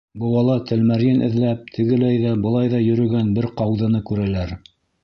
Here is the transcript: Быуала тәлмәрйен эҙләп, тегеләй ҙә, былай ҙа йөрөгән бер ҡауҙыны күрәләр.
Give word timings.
Быуала 0.21 0.53
тәлмәрйен 0.69 1.21
эҙләп, 1.27 1.69
тегеләй 1.77 2.19
ҙә, 2.25 2.33
былай 2.47 2.73
ҙа 2.75 2.83
йөрөгән 2.89 3.33
бер 3.39 3.51
ҡауҙыны 3.63 4.07
күрәләр. 4.11 4.61